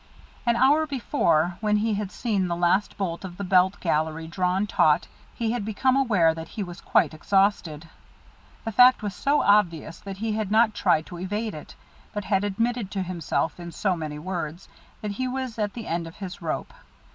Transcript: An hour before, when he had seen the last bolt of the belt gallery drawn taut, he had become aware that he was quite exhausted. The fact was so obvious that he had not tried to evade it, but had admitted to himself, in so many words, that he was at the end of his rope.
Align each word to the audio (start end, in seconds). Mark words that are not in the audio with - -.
An 0.47 0.55
hour 0.55 0.87
before, 0.87 1.57
when 1.61 1.77
he 1.77 1.93
had 1.93 2.11
seen 2.11 2.47
the 2.47 2.55
last 2.55 2.97
bolt 2.97 3.23
of 3.23 3.37
the 3.37 3.43
belt 3.43 3.79
gallery 3.79 4.25
drawn 4.27 4.65
taut, 4.65 5.07
he 5.35 5.51
had 5.51 5.63
become 5.63 5.95
aware 5.95 6.33
that 6.33 6.47
he 6.47 6.63
was 6.63 6.81
quite 6.81 7.13
exhausted. 7.13 7.87
The 8.65 8.71
fact 8.71 9.03
was 9.03 9.13
so 9.13 9.43
obvious 9.43 9.99
that 9.99 10.17
he 10.17 10.31
had 10.33 10.49
not 10.49 10.73
tried 10.73 11.05
to 11.05 11.19
evade 11.19 11.53
it, 11.53 11.75
but 12.13 12.23
had 12.25 12.43
admitted 12.43 12.89
to 12.89 13.03
himself, 13.03 13.59
in 13.59 13.71
so 13.71 13.95
many 13.95 14.17
words, 14.17 14.67
that 15.03 15.11
he 15.11 15.27
was 15.27 15.59
at 15.59 15.73
the 15.73 15.85
end 15.85 16.07
of 16.07 16.15
his 16.15 16.41
rope. 16.41 16.73